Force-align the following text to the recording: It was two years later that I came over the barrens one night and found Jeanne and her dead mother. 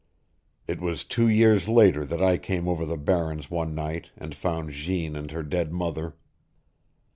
It 0.67 0.81
was 0.81 1.03
two 1.03 1.27
years 1.27 1.69
later 1.69 2.03
that 2.05 2.23
I 2.23 2.39
came 2.39 2.67
over 2.67 2.87
the 2.87 2.97
barrens 2.97 3.51
one 3.51 3.75
night 3.75 4.09
and 4.17 4.33
found 4.33 4.71
Jeanne 4.71 5.15
and 5.15 5.29
her 5.29 5.43
dead 5.43 5.71
mother. 5.71 6.15